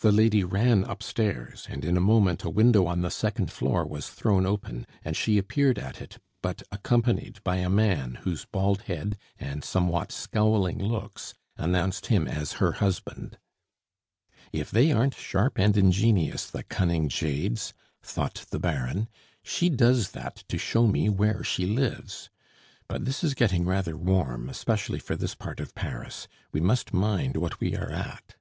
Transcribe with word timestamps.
The 0.00 0.10
lady 0.10 0.42
ran 0.42 0.82
upstairs, 0.82 1.68
and 1.70 1.84
in 1.84 1.96
a 1.96 2.00
moment 2.00 2.42
a 2.42 2.50
window 2.50 2.86
on 2.86 3.02
the 3.02 3.12
second 3.12 3.52
floor 3.52 3.86
was 3.86 4.08
thrown 4.08 4.44
open, 4.44 4.88
and 5.04 5.16
she 5.16 5.38
appeared 5.38 5.78
at 5.78 6.02
it, 6.02 6.18
but 6.42 6.64
accompanied 6.72 7.38
by 7.44 7.58
a 7.58 7.68
man 7.70 8.16
whose 8.22 8.44
baldhead 8.44 9.16
and 9.38 9.62
somewhat 9.62 10.10
scowling 10.10 10.80
looks 10.82 11.32
announced 11.56 12.06
him 12.06 12.26
as 12.26 12.54
her 12.54 12.72
husband. 12.72 13.38
"If 14.52 14.72
they 14.72 14.90
aren't 14.90 15.14
sharp 15.14 15.60
and 15.60 15.76
ingenious, 15.76 16.50
the 16.50 16.64
cunning 16.64 17.08
jades!" 17.08 17.72
thought 18.02 18.46
the 18.50 18.58
Baron. 18.58 19.08
"She 19.44 19.68
does 19.70 20.10
that 20.10 20.42
to 20.48 20.58
show 20.58 20.88
me 20.88 21.08
where 21.08 21.44
she 21.44 21.66
lives. 21.66 22.30
But 22.88 23.04
this 23.04 23.22
is 23.22 23.34
getting 23.34 23.64
rather 23.64 23.96
warm, 23.96 24.48
especially 24.48 24.98
for 24.98 25.14
this 25.14 25.36
part 25.36 25.60
of 25.60 25.72
Paris. 25.76 26.26
We 26.50 26.58
must 26.58 26.92
mind 26.92 27.36
what 27.36 27.60
we 27.60 27.76
are 27.76 27.92
at." 27.92 28.34